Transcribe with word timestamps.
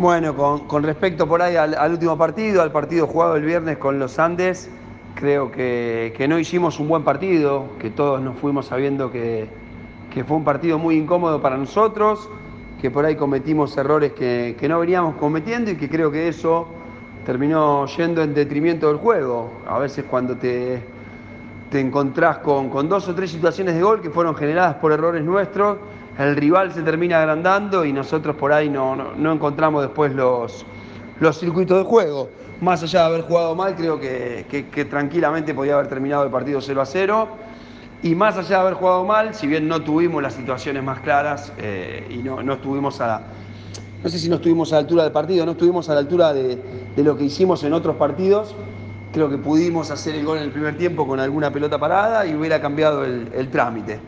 Bueno, 0.00 0.34
con, 0.34 0.82
respecto 0.82 1.28
por 1.28 1.42
ahí 1.42 1.56
al, 1.56 1.92
último 1.92 2.16
partido, 2.16 2.62
al 2.62 2.72
partido 2.72 3.06
jugado 3.06 3.36
el 3.36 3.44
viernes 3.44 3.76
con 3.76 3.98
los 3.98 4.18
Andes, 4.18 4.70
creo 5.14 5.52
que, 5.52 6.26
no 6.26 6.38
hicimos 6.38 6.80
un 6.80 6.88
buen 6.88 7.04
partido, 7.04 7.66
que 7.78 7.90
todos 7.90 8.22
nos 8.22 8.38
fuimos 8.38 8.64
sabiendo 8.64 9.12
que, 9.12 9.50
fue 10.26 10.38
un 10.38 10.42
partido 10.42 10.78
muy 10.78 10.96
incómodo 10.96 11.42
para 11.42 11.58
nosotros, 11.58 12.30
que 12.80 12.90
por 12.90 13.04
ahí 13.04 13.14
cometimos 13.14 13.76
errores 13.76 14.12
que, 14.12 14.66
no 14.70 14.80
veníamos 14.80 15.16
cometiendo 15.16 15.70
y 15.70 15.76
que 15.76 15.90
creo 15.90 16.10
que 16.10 16.28
eso 16.28 16.66
terminó 17.26 17.84
yendo 17.84 18.22
en 18.22 18.32
detrimento 18.32 18.88
del 18.88 18.96
juego. 18.96 19.50
A 19.68 19.78
veces 19.78 20.06
cuando 20.08 20.34
te, 20.34 20.82
te 21.70 21.78
encontrás 21.78 22.38
con, 22.38 22.70
con 22.70 22.88
dos 22.88 23.06
o 23.06 23.14
tres 23.14 23.32
situaciones 23.32 23.74
de 23.74 23.82
gol 23.82 24.00
que 24.00 24.08
fueron 24.08 24.34
generadas 24.34 24.76
por 24.76 24.92
errores 24.92 25.22
nuestros, 25.22 25.76
el 26.20 26.36
rival 26.36 26.72
se 26.72 26.82
termina 26.82 27.18
agrandando 27.18 27.84
y 27.84 27.92
nosotros 27.92 28.36
por 28.36 28.52
ahí 28.52 28.68
no, 28.68 29.14
encontramos 29.32 29.82
después 29.82 30.12
los, 30.14 30.66
los 31.18 31.38
circuitos 31.38 31.78
de 31.78 31.84
juego. 31.84 32.28
Más 32.60 32.82
allá 32.82 33.00
de 33.00 33.06
haber 33.06 33.20
jugado 33.22 33.54
mal, 33.54 33.74
creo 33.74 33.98
que, 33.98 34.86
tranquilamente 34.90 35.54
podía 35.54 35.74
haber 35.74 35.88
terminado 35.88 36.24
el 36.24 36.30
partido 36.30 36.60
0 36.60 36.82
a 36.82 36.86
0. 36.86 37.28
Y 38.02 38.14
más 38.14 38.36
allá 38.36 38.48
de 38.48 38.62
haber 38.62 38.74
jugado 38.74 39.04
mal, 39.04 39.34
si 39.34 39.46
bien 39.46 39.66
no 39.66 39.82
tuvimos 39.82 40.22
las 40.22 40.34
situaciones 40.34 40.82
más 40.82 41.00
claras 41.00 41.52
eh, 41.58 42.06
y 42.10 42.18
no, 42.18 42.40
estuvimos 42.52 43.00
a 43.00 43.22
no 44.02 44.08
sé 44.08 44.18
si 44.18 44.30
no 44.30 44.36
estuvimos 44.36 44.72
a 44.72 44.76
la 44.76 44.80
altura 44.80 45.02
del 45.02 45.12
partido, 45.12 45.44
no 45.44 45.52
estuvimos 45.52 45.90
a 45.90 45.94
la 45.94 46.00
altura 46.00 46.32
de, 46.32 46.58
lo 46.96 47.18
que 47.18 47.24
hicimos 47.24 47.62
en 47.64 47.74
otros 47.74 47.96
partidos, 47.96 48.54
creo 49.12 49.28
que 49.28 49.36
pudimos 49.36 49.90
hacer 49.90 50.14
el 50.14 50.24
gol 50.24 50.38
en 50.38 50.44
el 50.44 50.50
primer 50.50 50.78
tiempo 50.78 51.06
con 51.06 51.20
alguna 51.20 51.52
pelota 51.52 51.78
parada 51.78 52.26
y 52.26 52.34
hubiera 52.34 52.62
cambiado 52.62 53.04
el 53.04 53.48
trámite 53.50 54.00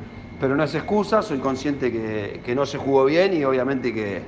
pero 0.43 0.57
no 0.57 0.65
es 0.65 0.75
excusa, 0.75 1.23
soy 1.23 1.39
consciente 1.39 1.93
que, 1.93 2.53
no 2.53 2.67
se 2.67 2.77
jugó 2.77 3.05
bien 3.05 3.33
y 3.33 3.45
obviamente 3.45 3.95
que, 3.95 4.23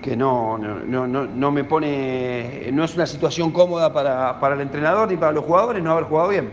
que 0.00 0.16
no, 0.16 0.56
no, 0.56 1.50
me 1.50 1.64
pone, 1.64 2.70
no 2.72 2.84
es 2.84 2.94
una 2.94 3.04
situación 3.04 3.50
cómoda 3.50 3.92
para, 3.92 4.54
el 4.54 4.60
entrenador 4.60 5.10
ni 5.10 5.16
para 5.16 5.32
los 5.32 5.44
jugadores 5.44 5.82
no 5.82 5.90
haber 5.90 6.04
jugado 6.04 6.28
bien. 6.28 6.52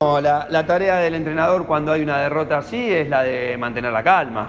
la, 0.00 0.46
la, 0.48 0.64
tarea 0.64 0.96
del 0.96 1.14
entrenador 1.14 1.66
cuando 1.66 1.92
hay 1.92 2.00
una 2.00 2.16
derrota 2.16 2.56
así 2.56 2.90
es 2.90 3.10
la 3.10 3.22
de 3.22 3.58
mantener 3.58 3.92
la 3.92 4.02
calma. 4.02 4.48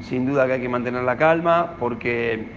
Sin 0.00 0.26
duda 0.26 0.48
que 0.48 0.54
hay 0.54 0.60
que 0.60 0.68
mantener 0.68 1.04
la 1.04 1.16
calma 1.16 1.76
porque, 1.78 2.48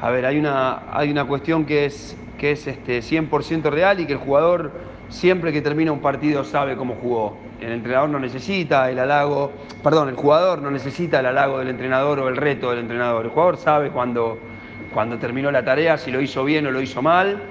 a 0.00 0.10
ver, 0.10 0.26
hay 0.26 0.38
una, 0.38 0.82
hay 0.92 1.10
una 1.10 1.24
cuestión 1.24 1.66
que 1.66 1.86
es, 1.86 2.16
que 2.38 2.52
es 2.52 2.68
este 2.68 3.00
100% 3.00 3.68
real 3.68 3.98
y 3.98 4.06
que 4.06 4.12
el 4.12 4.20
jugador 4.20 4.95
siempre 5.08 5.52
que 5.52 5.62
termina 5.62 5.92
un 5.92 6.00
partido 6.00 6.44
sabe 6.44 6.76
cómo 6.76 6.96
jugó. 7.00 7.36
El 7.60 7.72
entrenador 7.72 8.10
no 8.10 8.18
necesita 8.18 8.90
el 8.90 8.98
halago, 8.98 9.52
perdón, 9.82 10.08
el 10.08 10.16
jugador 10.16 10.60
no 10.60 10.70
necesita 10.70 11.20
el 11.20 11.26
halago 11.26 11.58
del 11.58 11.68
entrenador 11.68 12.18
o 12.18 12.28
el 12.28 12.36
reto 12.36 12.70
del 12.70 12.80
entrenador. 12.80 13.24
El 13.24 13.30
jugador 13.30 13.56
sabe 13.56 13.90
cuando, 13.90 14.38
cuando 14.92 15.18
terminó 15.18 15.50
la 15.50 15.64
tarea, 15.64 15.96
si 15.96 16.10
lo 16.10 16.20
hizo 16.20 16.44
bien 16.44 16.66
o 16.66 16.70
lo 16.70 16.80
hizo 16.80 17.02
mal. 17.02 17.42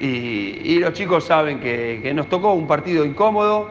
Y, 0.00 0.78
los 0.80 0.92
chicos 0.92 1.24
saben 1.24 1.60
que, 1.60 2.12
nos 2.14 2.28
tocó 2.28 2.52
un 2.52 2.66
partido 2.66 3.04
incómodo 3.04 3.70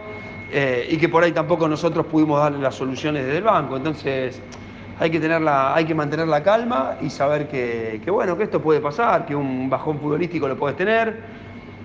eh, 0.51 0.87
y 0.89 0.97
que 0.97 1.09
por 1.09 1.23
ahí 1.23 1.31
tampoco 1.31 1.67
nosotros 1.67 2.05
pudimos 2.05 2.39
darle 2.39 2.59
las 2.59 2.75
soluciones 2.75 3.25
desde 3.25 3.39
el 3.39 3.43
banco. 3.43 3.75
Entonces 3.75 4.41
hay 4.99 5.09
que, 5.09 5.19
tenerla, 5.19 5.75
hay 5.75 5.85
que 5.85 5.93
mantener 5.93 6.27
la 6.27 6.41
calma 6.41 6.95
y 7.01 7.09
saber 7.09 7.49
que, 7.49 7.99
que, 8.03 8.09
bueno, 8.09 8.37
que 8.37 8.43
esto 8.43 8.61
puede 8.61 8.79
pasar, 8.79 9.25
que 9.25 9.35
un 9.35 9.69
bajón 9.69 9.99
futbolístico 9.99 10.47
lo 10.47 10.55
puedes 10.55 10.77
tener 10.77 11.43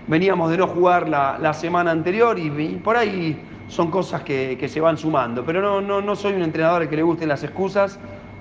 veníamos 0.09 0.51
de 0.51 0.57
no 0.57 0.67
jugar 0.67 1.09
la, 1.09 1.53
semana 1.53 1.91
anterior 1.91 2.39
y, 2.39 2.51
por 2.83 2.97
ahí 2.97 3.41
son 3.69 3.91
cosas 3.91 4.23
que, 4.23 4.67
se 4.69 4.81
van 4.81 4.97
sumando. 4.97 5.45
Pero 5.45 5.61
no, 5.61 5.81
no, 5.81 6.01
no 6.01 6.17
soy 6.17 6.33
un 6.33 6.43
entrenador 6.43 6.89
que 6.89 6.97
le 6.97 7.03
gusten 7.03 7.29
las 7.29 7.45
excusas, 7.45 7.99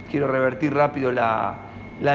quiero 0.09 0.27
revertir 0.27 0.73
rápido 0.73 1.11
la, 1.11 1.59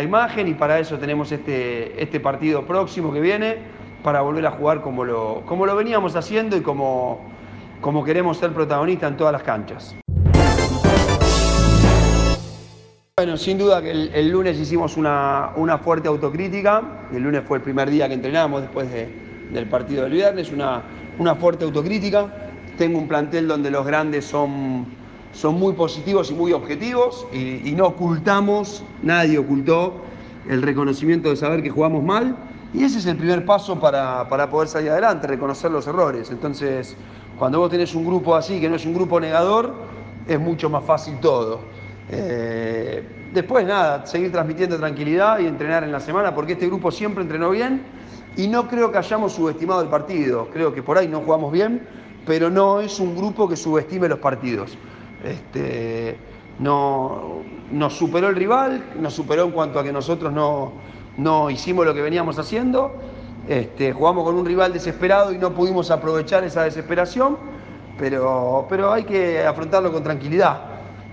imagen 0.03 0.49
y 0.49 0.55
para 0.55 0.79
eso 0.79 0.99
tenemos 0.99 1.31
este, 1.33 2.03
este 2.03 2.19
partido 2.19 2.65
próximo 2.67 3.13
que 3.13 3.21
viene, 3.21 3.59
para 4.03 4.21
volver 4.21 4.47
a 4.47 4.51
jugar 4.51 4.81
como 4.81 5.05
lo, 5.05 5.43
como 5.47 5.65
lo 5.65 5.77
veníamos 5.77 6.17
haciendo 6.17 6.57
y 6.57 6.61
como, 6.61 7.21
como 7.81 8.03
queremos 8.03 8.39
ser 8.39 8.53
protagonistas 8.53 9.13
en 9.13 9.17
todas 9.17 9.33
las 9.33 9.43
canchas. 9.45 9.95
Bueno, 13.17 13.37
sin 13.37 13.59
duda 13.59 13.81
que 13.81 13.91
el, 13.91 14.29
lunes 14.31 14.59
hicimos 14.59 14.97
una, 14.97 15.51
una, 15.55 15.79
fuerte 15.79 16.09
autocrítica. 16.09 16.83
El 17.13 17.23
lunes 17.23 17.43
fue 17.47 17.59
el 17.59 17.63
primer 17.63 17.91
día 17.91 18.09
que 18.09 18.15
entrenamos 18.15 18.63
después 18.63 18.91
de, 18.91 19.32
del 19.53 19.67
partido 19.67 20.05
del 20.05 20.13
viernes, 20.13 20.51
una, 20.51 20.83
una 21.19 21.35
fuerte 21.35 21.65
autocrítica. 21.65 22.27
Tengo 22.79 22.99
un 22.99 23.07
plantel 23.07 23.47
donde 23.47 23.71
los 23.71 23.87
grandes 23.87 24.25
son, 24.25 24.87
son 25.33 25.59
muy 25.59 25.75
positivos 25.75 26.31
y 26.31 26.35
muy 26.35 26.53
objetivos 26.53 27.27
y, 27.33 27.73
no 27.73 27.87
ocultamos, 27.87 28.83
nadie 29.03 29.39
ocultó 29.39 30.03
el 30.49 30.63
reconocimiento 30.63 31.29
de 31.29 31.37
saber 31.37 31.63
que 31.63 31.71
jugamos 31.71 32.03
mal 32.03 32.37
y 32.75 32.85
ese 32.85 32.99
es 32.99 33.07
el 33.07 33.17
primer 33.17 33.45
paso 33.45 33.79
para, 33.79 34.27
poder 34.51 34.69
salir 34.69 34.91
adelante, 34.91 35.27
reconocer 35.27 35.71
los 35.71 35.87
errores. 35.87 36.31
Entonces, 36.31 36.97
cuando 37.39 37.59
vos 37.59 37.71
tenés 37.71 37.95
un 37.95 38.07
grupo 38.07 38.35
así, 38.35 38.61
que 38.61 38.69
no 38.69 38.77
es 38.77 38.87
un 38.87 38.95
grupo 38.95 39.21
negador, 39.21 39.75
es 40.27 40.41
mucho 40.41 40.71
más 40.71 40.85
fácil 40.85 41.19
todo. 41.21 41.61
Eh, 42.11 43.07
después, 43.33 43.67
nada, 43.67 44.07
seguir 44.07 44.33
transmitiendo 44.33 44.79
tranquilidad 44.79 45.39
y 45.41 45.47
entrenar 45.47 45.85
en 45.85 45.93
la 45.93 46.01
semana, 46.01 46.35
porque 46.35 46.55
este 46.55 46.67
grupo 46.67 46.91
siempre 46.91 47.23
entrenó 47.23 47.51
bien 47.51 47.83
y 48.37 48.49
no 48.49 48.69
creo 48.69 48.91
que 48.91 48.99
hayamos 48.99 49.33
subestimado 49.33 49.83
el 49.83 49.89
partido. 49.89 50.49
Creo 50.53 50.73
que 50.73 50.83
por 50.83 50.99
ahí 50.99 51.09
no 51.09 51.21
jugamos 51.21 51.53
bien, 51.53 51.87
pero 52.27 52.51
no 52.51 52.81
es 52.81 52.99
un 53.01 53.17
grupo 53.17 53.49
que 53.49 53.57
subestime 53.57 54.09
los 54.09 54.19
partidos. 54.19 54.77
Este, 55.25 56.17
no, 56.59 57.43
nos 57.71 57.97
superó 57.97 58.29
el 58.29 58.37
rival, 58.37 58.83
nos 58.99 59.15
superó 59.15 59.45
en 59.45 59.51
cuanto 59.51 59.79
a 59.79 59.85
que 59.85 59.93
nosotros 59.93 60.33
no, 60.33 60.73
no 61.17 61.51
hicimos 61.51 61.85
lo 61.85 61.95
que 61.95 62.03
veníamos 62.03 62.39
haciendo. 62.39 62.93
Este, 63.49 63.93
jugamos 63.93 64.25
con 64.25 64.37
un 64.37 64.47
rival 64.47 64.73
desesperado 64.73 65.33
y 65.33 65.39
no 65.39 65.53
pudimos 65.53 65.91
aprovechar 65.91 66.45
esa 66.45 66.63
desesperación, 66.63 67.37
pero, 67.99 68.67
pero 68.69 68.93
hay 68.93 69.05
que 69.05 69.45
afrontarlo 69.45 69.93
con 69.93 70.03
tranquilidad. 70.03 70.63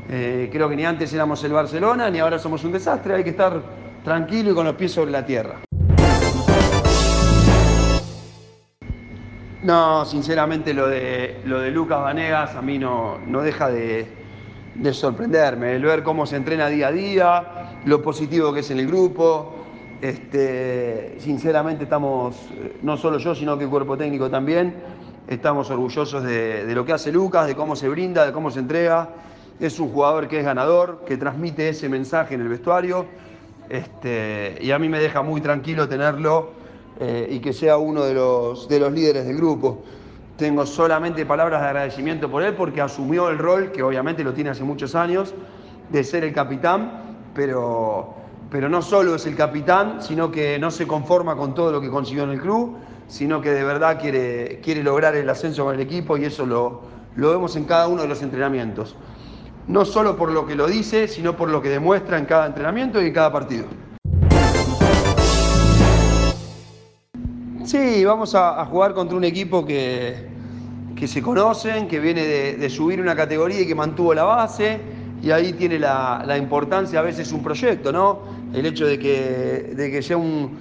Eh, 0.10 0.50
creo 0.52 0.70
que 0.70 0.76
ni 0.76 0.86
antes 0.86 1.14
éramos 1.14 1.44
el 1.44 1.54
Barcelona, 1.54 2.10
ni 2.10 2.20
ahora 2.20 2.40
somos 2.40 2.64
un 2.64 2.72
desastre, 2.72 3.16
hay 3.16 3.24
que 3.24 3.32
estar 3.32 3.62
tranquilo 4.04 4.52
y 4.52 4.54
con 4.56 4.66
los 4.66 4.76
pies 4.76 4.92
sobre 4.92 5.12
la 5.12 5.26
tierra. 5.26 5.69
No, 9.70 10.04
sinceramente 10.04 10.74
lo 10.74 10.88
de, 10.88 11.42
lo 11.46 11.60
de 11.60 11.70
Lucas 11.70 12.02
Vanegas 12.02 12.56
a 12.56 12.62
mí 12.64 12.80
no, 12.80 13.20
no 13.20 13.44
deja 13.44 13.70
de, 13.70 14.08
sorprenderme, 14.92 15.76
el 15.76 15.84
ver 15.84 16.02
cómo 16.02 16.26
se 16.26 16.38
entrena 16.38 16.70
día 16.70 16.88
a 16.88 16.92
día, 16.92 17.44
lo 17.86 18.02
positivo 18.02 18.52
que 18.52 18.62
es 18.62 18.72
en 18.72 18.80
el 18.80 18.88
grupo. 18.88 19.58
Este, 20.02 21.18
sinceramente 21.20 21.84
estamos, 21.84 22.50
no 22.82 22.98
solo 22.98 23.20
yo, 23.20 23.36
sino 23.36 23.60
que 23.60 23.66
el 23.66 23.70
cuerpo 23.70 23.96
técnico 23.96 24.28
también, 24.28 24.74
estamos 25.28 25.70
orgullosos 25.70 26.24
de, 26.24 26.66
lo 26.74 26.84
que 26.84 26.94
hace 26.94 27.12
Lucas, 27.12 27.46
de 27.46 27.54
cómo 27.54 27.76
se 27.76 27.90
brinda, 27.90 28.26
de 28.26 28.32
cómo 28.32 28.50
se 28.50 28.62
entrega. 28.62 29.10
Es 29.60 29.80
un 29.80 29.90
jugador 29.90 30.28
que 30.28 30.40
es 30.40 30.46
ganador, 30.46 31.04
que 31.06 31.16
transmite 31.16 31.70
ese 31.70 31.90
mensaje 31.90 32.34
en 32.34 32.42
el 32.42 32.48
vestuario. 32.48 33.06
Este, 33.70 34.58
y 34.62 34.72
a 34.72 34.80
mí 34.80 34.90
me 34.90 34.98
deja 34.98 35.22
muy 35.22 35.42
tranquilo 35.42 35.88
tenerlo 35.88 36.58
eh, 37.00 37.28
y 37.30 37.40
que 37.40 37.54
sea 37.54 37.78
uno 37.78 38.04
de 38.04 38.14
los, 38.14 38.68
de 38.68 38.80
los 38.80 38.92
líderes 38.92 39.26
del 39.26 39.38
grupo. 39.38 39.84
Tengo 40.36 40.66
solamente 40.66 41.26
palabras 41.26 41.62
de 41.62 41.68
agradecimiento 41.68 42.30
por 42.30 42.44
él 42.44 42.56
porque 42.56 42.82
asumió 42.82 43.30
el 43.30 43.38
rol, 43.38 43.72
que 43.72 43.84
obviamente 43.84 44.24
lo 44.24 44.34
tiene 44.34 44.50
hace 44.50 44.64
muchos 44.64 44.96
años, 44.96 45.34
de 45.90 46.04
ser 46.04 46.24
el 46.24 46.34
capitán, 46.34 47.18
pero, 47.34 48.16
pero 48.52 48.70
no 48.70 48.82
solo 48.82 49.16
es 49.16 49.26
el 49.26 49.36
capitán, 49.36 50.02
sino 50.02 50.30
que 50.30 50.60
no 50.60 50.72
se 50.72 50.88
conforma 50.88 51.36
con 51.36 51.54
todo 51.54 51.72
lo 51.72 51.82
que 51.82 51.90
consiguió 51.90 52.24
en 52.24 52.32
el 52.32 52.42
club, 52.42 52.78
sino 53.08 53.42
que 53.42 53.52
de 53.52 53.64
verdad 53.64 54.00
quiere, 54.00 54.60
quiere 54.62 54.84
lograr 54.84 55.16
el 55.16 55.30
ascenso 55.30 55.66
con 55.66 55.76
el 55.76 55.82
equipo 55.82 56.18
y 56.18 56.26
eso 56.26 56.46
lo, 56.46 56.82
lo 57.16 57.32
vemos 57.32 57.56
en 57.56 57.66
cada 57.66 57.88
uno 57.88 58.02
de 58.02 58.08
los 58.08 58.22
entrenamientos. 58.22 58.96
No 59.68 59.86
solo 59.86 60.16
por 60.16 60.32
lo 60.32 60.46
que 60.46 60.56
lo 60.56 60.68
dice, 60.68 61.08
sino 61.08 61.38
por 61.38 61.50
lo 61.50 61.62
que 61.62 61.70
demuestra 61.70 62.18
en 62.18 62.26
cada 62.26 62.46
entrenamiento 62.46 63.02
y 63.02 63.08
en 63.08 63.14
cada 63.14 63.32
partido. 63.32 63.66
Sí, 67.70 68.04
vamos 68.04 68.34
a, 68.34 68.66
jugar 68.66 68.96
contra 68.96 69.16
un 69.16 69.24
equipo 69.24 69.64
que, 69.64 70.16
que 70.96 71.08
se 71.08 71.22
conocen, 71.22 71.88
que 71.88 72.00
viene 72.00 72.26
de, 72.26 72.68
subir 72.72 73.00
una 73.00 73.16
categoría 73.16 73.62
y 73.62 73.68
que 73.68 73.76
mantuvo 73.76 74.12
la 74.16 74.24
base, 74.24 74.80
y 75.22 75.30
ahí 75.30 75.54
tiene 75.54 75.78
la, 75.78 76.36
importancia 76.36 76.98
a 76.98 77.04
veces 77.04 77.32
un 77.32 77.44
proyecto, 77.44 77.92
¿no? 77.92 78.22
El 78.56 78.66
hecho 78.66 78.88
de 78.88 78.98
que, 78.98 79.74
de 79.76 79.92
que 79.92 80.02
sea 80.02 80.18
un, 80.18 80.58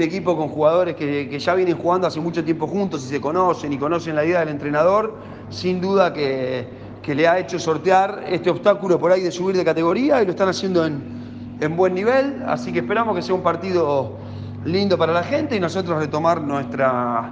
equipo 0.00 0.36
con 0.36 0.50
jugadores 0.50 0.94
que, 0.94 1.36
ya 1.36 1.56
vienen 1.56 1.76
jugando 1.76 2.06
hace 2.06 2.20
mucho 2.20 2.44
tiempo 2.44 2.68
juntos 2.68 3.04
y 3.06 3.08
se 3.08 3.20
conocen 3.20 3.72
y 3.72 3.76
conocen 3.76 4.14
la 4.14 4.24
idea 4.24 4.38
del 4.38 4.50
entrenador, 4.50 5.16
sin 5.50 5.80
duda 5.80 6.12
que, 6.12 6.68
le 7.04 7.26
ha 7.26 7.40
hecho 7.40 7.58
sortear 7.58 8.22
este 8.28 8.50
obstáculo 8.50 9.00
por 9.00 9.10
ahí 9.10 9.22
de 9.22 9.32
subir 9.32 9.56
de 9.56 9.64
categoría 9.64 10.22
y 10.22 10.26
lo 10.26 10.30
están 10.30 10.48
haciendo 10.48 10.86
en, 10.86 11.02
en 11.60 11.76
buen 11.76 11.92
nivel, 11.92 12.40
así 12.46 12.72
que 12.72 12.78
esperamos 12.78 13.16
que 13.16 13.22
sea 13.22 13.34
un 13.34 13.42
partido 13.42 14.21
lindo 14.64 14.96
para 14.96 15.12
la 15.12 15.22
gente 15.22 15.56
y 15.56 15.60
nosotros 15.60 15.98
retomar 15.98 16.40
nuestra, 16.40 17.30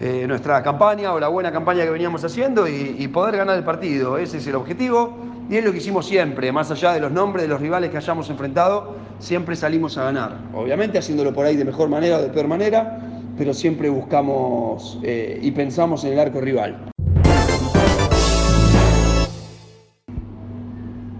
eh, 0.00 0.24
nuestra 0.26 0.62
campaña 0.62 1.12
o 1.12 1.20
la 1.20 1.28
buena 1.28 1.52
campaña 1.52 1.84
que 1.84 1.90
veníamos 1.90 2.24
haciendo 2.24 2.66
y, 2.68 3.06
poder 3.08 3.36
ganar 3.36 3.56
el 3.56 3.64
partido. 3.64 4.18
Ese 4.18 4.38
es 4.38 4.46
el 4.46 4.54
objetivo 4.54 5.16
y 5.48 5.56
es 5.56 5.64
lo 5.64 5.72
que 5.72 5.78
hicimos 5.78 6.06
siempre, 6.06 6.50
más 6.52 6.70
allá 6.70 6.92
de 6.92 7.00
los 7.00 7.12
nombres 7.12 7.42
de 7.44 7.48
los 7.48 7.60
rivales 7.60 7.90
que 7.90 7.96
hayamos 7.96 8.28
enfrentado, 8.30 8.96
siempre 9.18 9.54
salimos 9.54 9.96
a 9.98 10.04
ganar. 10.04 10.36
Obviamente 10.54 10.98
haciéndolo 10.98 11.32
por 11.32 11.46
ahí 11.46 11.56
de 11.56 11.64
mejor 11.64 11.88
manera 11.88 12.18
o 12.18 12.22
de 12.22 12.28
peor 12.28 12.48
manera, 12.48 12.98
pero 13.38 13.54
siempre 13.54 13.88
buscamos 13.88 14.98
eh, 15.02 15.38
y 15.40 15.50
pensamos 15.52 16.04
en 16.04 16.14
el 16.14 16.20
arco 16.20 16.40
rival. 16.40 16.95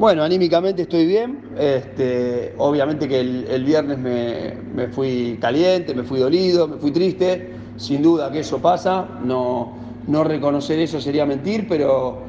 Bueno, 0.06 0.22
anímicamente 0.22 0.82
estoy 0.82 1.04
bien. 1.04 1.40
Este, 1.58 2.54
obviamente 2.58 3.08
que 3.08 3.18
el, 3.18 3.64
viernes 3.64 3.98
me, 3.98 4.86
fui 4.86 5.36
caliente, 5.40 5.96
me 5.96 6.04
fui 6.04 6.20
dolido, 6.20 6.68
me 6.68 6.76
fui 6.76 6.92
triste. 6.92 7.50
Sin 7.76 8.02
duda 8.02 8.30
que 8.30 8.38
eso 8.38 8.62
pasa. 8.62 9.04
No, 9.24 9.76
no 10.06 10.22
reconocer 10.22 10.78
eso 10.78 11.00
sería 11.00 11.26
mentir, 11.26 11.66
pero 11.68 12.22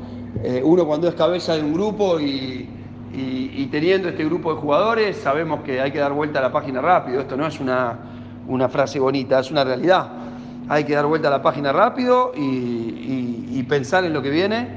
eh, 0.43 0.59
uno 0.65 0.87
cuando 0.87 1.07
es 1.07 1.13
cabeza 1.13 1.55
de 1.55 1.61
un 1.61 1.73
grupo 1.75 2.19
y, 2.19 2.67
teniendo 3.69 4.09
este 4.09 4.25
grupo 4.25 4.55
de 4.55 4.59
jugadores, 4.59 5.15
sabemos 5.17 5.61
que 5.61 5.79
hay 5.79 5.91
que 5.91 5.99
dar 5.99 6.13
vuelta 6.13 6.39
a 6.39 6.41
la 6.41 6.51
página 6.51 6.81
rápido. 6.81 7.21
Esto 7.21 7.37
no 7.37 7.45
es 7.45 7.59
una, 7.59 7.95
una 8.47 8.69
frase 8.69 8.97
bonita, 8.97 9.39
es 9.39 9.51
una 9.51 9.63
realidad. 9.63 10.13
Hay 10.67 10.83
que 10.83 10.95
dar 10.95 11.05
vuelta 11.05 11.27
a 11.27 11.31
la 11.31 11.43
página 11.43 11.71
rápido 11.71 12.31
y 12.35 13.61
pensar 13.69 14.03
en 14.03 14.13
lo 14.13 14.23
que 14.23 14.31
viene, 14.31 14.67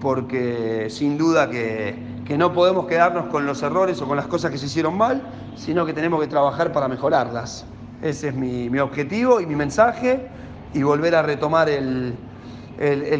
porque 0.00 0.88
sin 0.90 1.16
duda 1.16 1.48
que 1.48 2.10
que 2.30 2.38
no 2.38 2.52
podemos 2.52 2.86
quedarnos 2.86 3.26
con 3.26 3.44
los 3.44 3.60
errores 3.60 4.00
o 4.00 4.06
con 4.06 4.16
las 4.16 4.28
cosas 4.28 4.52
que 4.52 4.58
se 4.58 4.66
hicieron 4.66 4.96
mal, 4.96 5.20
sino 5.56 5.84
que 5.84 5.92
tenemos 5.92 6.20
que 6.20 6.28
trabajar 6.28 6.72
para 6.72 6.86
mejorarlas. 6.86 7.64
Ese 8.02 8.28
es 8.28 8.34
mi, 8.36 8.78
objetivo 8.78 9.40
y 9.40 9.46
mi 9.46 9.56
mensaje 9.56 10.28
y 10.72 10.84
volver 10.84 11.16
a 11.16 11.22
retomar 11.22 11.68
el, 11.68 12.14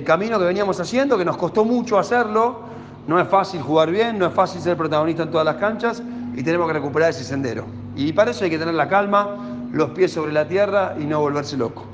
camino 0.06 0.38
que 0.38 0.44
veníamos 0.44 0.78
haciendo, 0.78 1.18
que 1.18 1.24
nos 1.24 1.36
costó 1.36 1.64
mucho 1.64 1.98
hacerlo. 1.98 2.60
No 3.08 3.18
es 3.18 3.26
fácil 3.26 3.60
jugar 3.62 3.90
bien, 3.90 4.16
no 4.16 4.26
es 4.26 4.32
fácil 4.32 4.60
ser 4.60 4.76
protagonista 4.76 5.24
en 5.24 5.32
todas 5.32 5.44
las 5.44 5.56
canchas 5.56 6.04
y 6.36 6.44
tenemos 6.44 6.68
que 6.68 6.74
recuperar 6.74 7.10
ese 7.10 7.24
sendero. 7.24 7.64
Y 7.96 8.12
para 8.12 8.30
eso 8.30 8.44
hay 8.44 8.50
que 8.50 8.60
tener 8.60 8.74
la 8.74 8.88
calma, 8.88 9.66
los 9.72 9.90
pies 9.90 10.12
sobre 10.12 10.30
la 10.30 10.46
tierra 10.46 10.94
y 11.00 11.04
no 11.04 11.18
volverse 11.18 11.56
loco. 11.56 11.84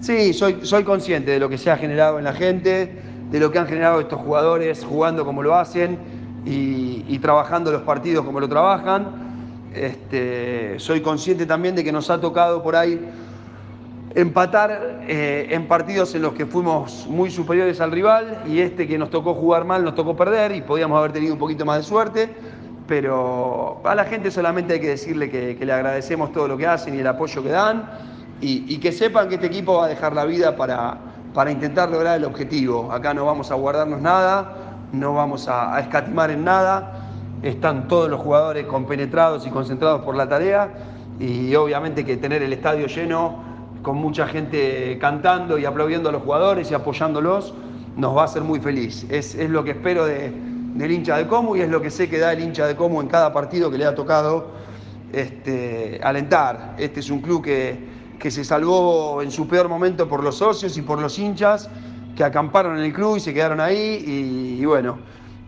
Sí, 0.00 0.32
soy, 0.32 0.58
soy 0.62 0.82
consciente 0.82 1.30
de 1.30 1.38
lo 1.38 1.48
que 1.48 1.58
se 1.58 1.70
ha 1.70 1.76
generado 1.76 2.18
en 2.18 2.24
la 2.24 2.32
gente, 2.32 3.14
de 3.30 3.40
lo 3.40 3.50
que 3.50 3.58
han 3.58 3.66
generado 3.66 4.00
estos 4.00 4.20
jugadores 4.20 4.84
jugando 4.84 5.24
como 5.24 5.42
lo 5.42 5.54
hacen 5.54 5.98
y, 6.44 7.18
trabajando 7.18 7.72
los 7.72 7.82
partidos 7.82 8.24
como 8.24 8.38
lo 8.38 8.48
trabajan. 8.48 9.26
Este, 9.74 10.78
soy 10.78 11.00
consciente 11.00 11.44
también 11.44 11.74
de 11.74 11.82
que 11.82 11.90
nos 11.90 12.08
ha 12.08 12.20
tocado 12.20 12.62
por 12.62 12.76
ahí 12.76 13.00
empatar 14.14 15.00
eh, 15.08 15.48
en 15.50 15.66
partidos 15.66 16.14
en 16.14 16.22
los 16.22 16.34
que 16.34 16.46
fuimos 16.46 17.06
muy 17.08 17.30
superiores 17.30 17.80
al 17.80 17.90
rival 17.90 18.42
y 18.46 18.60
este 18.60 18.86
que 18.86 18.96
nos 18.96 19.10
tocó 19.10 19.34
jugar 19.34 19.64
mal 19.66 19.84
nos 19.84 19.94
tocó 19.94 20.16
perder 20.16 20.52
y 20.52 20.62
podíamos 20.62 20.98
haber 20.98 21.12
tenido 21.12 21.34
un 21.34 21.38
poquito 21.38 21.66
más 21.66 21.78
de 21.78 21.82
suerte, 21.82 22.30
pero 22.86 23.82
a 23.84 23.94
la 23.94 24.04
gente 24.04 24.30
solamente 24.30 24.74
hay 24.74 24.80
que 24.80 24.88
decirle 24.88 25.28
que, 25.28 25.58
le 25.60 25.72
agradecemos 25.72 26.32
todo 26.32 26.48
lo 26.48 26.56
que 26.56 26.66
hacen 26.66 26.94
y 26.94 27.00
el 27.00 27.06
apoyo 27.06 27.42
que 27.42 27.50
dan 27.50 27.90
y 28.40 28.78
que 28.78 28.92
sepan 28.92 29.28
que 29.28 29.34
este 29.34 29.48
equipo 29.48 29.78
va 29.78 29.86
a 29.86 29.88
dejar 29.88 30.14
la 30.14 30.24
vida 30.24 30.56
para, 30.56 30.98
para 31.36 31.50
intentar 31.50 31.90
lograr 31.90 32.16
el 32.16 32.24
objetivo. 32.24 32.90
Acá 32.90 33.12
no 33.12 33.26
vamos 33.26 33.50
a 33.50 33.56
guardarnos 33.56 34.00
nada, 34.00 34.54
no 34.90 35.12
vamos 35.12 35.48
a, 35.48 35.78
escatimar 35.78 36.30
en 36.30 36.44
nada, 36.44 37.10
están 37.42 37.88
todos 37.88 38.08
los 38.08 38.20
jugadores 38.20 38.64
compenetrados 38.64 39.46
y 39.46 39.50
concentrados 39.50 40.00
por 40.00 40.16
la 40.16 40.26
tarea 40.26 40.70
y 41.20 41.54
obviamente 41.54 42.06
que 42.06 42.16
tener 42.16 42.42
el 42.42 42.54
estadio 42.54 42.86
lleno 42.86 43.44
con 43.82 43.96
mucha 43.98 44.26
gente 44.26 44.96
cantando 44.98 45.58
y 45.58 45.66
aplaudiendo 45.66 46.08
a 46.08 46.12
los 46.12 46.22
jugadores 46.22 46.70
y 46.70 46.74
apoyándolos 46.74 47.52
nos 47.98 48.16
va 48.16 48.22
a 48.22 48.24
hacer 48.24 48.40
muy 48.40 48.58
feliz. 48.58 49.04
Es, 49.10 49.36
lo 49.36 49.62
que 49.62 49.72
espero 49.72 50.06
del 50.06 50.90
hincha 50.90 51.18
de 51.18 51.26
Como 51.26 51.54
y 51.54 51.60
es 51.60 51.68
lo 51.68 51.82
que 51.82 51.90
sé 51.90 52.08
que 52.08 52.18
da 52.18 52.32
el 52.32 52.40
hincha 52.40 52.66
de 52.66 52.76
Como 52.76 53.02
en 53.02 53.08
cada 53.08 53.34
partido 53.34 53.70
que 53.70 53.76
le 53.76 53.84
ha 53.84 53.94
tocado 53.94 54.52
este, 55.12 56.00
alentar. 56.02 56.76
Este 56.78 57.00
es 57.00 57.10
un 57.10 57.20
club 57.20 57.44
que 57.44 57.95
que 58.18 58.30
se 58.30 58.44
salvó 58.44 59.22
en 59.22 59.30
su 59.30 59.46
peor 59.46 59.68
momento 59.68 60.08
por 60.08 60.22
los 60.22 60.36
socios 60.36 60.76
y 60.76 60.82
por 60.82 61.00
los 61.00 61.18
hinchas 61.18 61.68
que 62.16 62.24
acamparon 62.24 62.78
en 62.78 62.84
el 62.84 62.92
club 62.92 63.16
y 63.16 63.20
se 63.20 63.34
quedaron 63.34 63.60
ahí. 63.60 64.02
Y, 64.58 64.64
bueno, 64.64 64.98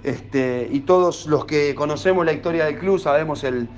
este, 0.04 0.68
y 0.70 0.80
todos 0.80 1.26
los 1.26 1.44
que 1.44 1.74
conocemos 1.74 2.24
la 2.24 2.32
historia 2.32 2.66
del 2.66 2.78
club 2.78 2.98
sabemos 2.98 3.42
el, 3.44 3.68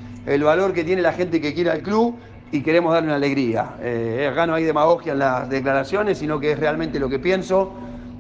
valor 0.42 0.72
que 0.72 0.84
tiene 0.84 1.02
la 1.02 1.12
gente 1.12 1.40
que 1.40 1.54
quiere 1.54 1.70
al 1.70 1.82
club 1.82 2.16
y 2.52 2.62
queremos 2.62 2.92
darle 2.92 3.08
una 3.08 3.16
alegría. 3.16 3.76
Eh, 3.81 4.28
acá 4.31 4.46
no 4.46 4.54
hay 4.54 4.64
demagogia 4.64 5.12
en 5.12 5.20
las 5.20 5.48
declaraciones, 5.48 6.19
sino 6.19 6.40
que 6.40 6.52
es 6.52 6.58
realmente 6.58 6.98
lo 6.98 7.08
que 7.08 7.19
pienso. 7.19 7.72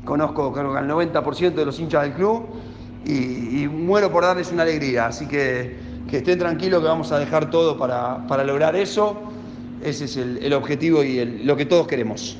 Conozco 0.04 0.54
al 0.56 0.88
90% 0.88 1.54
de 1.54 1.64
los 1.66 1.78
hinchas 1.78 2.04
del 2.04 2.12
club 2.12 2.46
y, 3.04 3.66
muero 3.66 4.10
por 4.10 4.22
darles 4.22 4.52
una 4.52 4.62
alegría. 4.62 5.06
Así 5.06 5.26
que, 5.26 5.76
que 6.08 6.18
estén 6.18 6.38
tranquilos 6.38 6.80
que 6.80 6.86
vamos 6.86 7.10
a 7.12 7.18
dejar 7.18 7.50
todo 7.50 7.76
para, 7.76 8.26
para 8.28 8.44
lograr 8.44 8.76
eso 8.76 9.29
ese 9.84 10.04
es 10.04 10.16
el, 10.16 10.52
objetivo 10.52 11.02
y 11.02 11.24
lo 11.44 11.56
que 11.56 11.66
todos 11.66 11.86
queremos. 11.86 12.36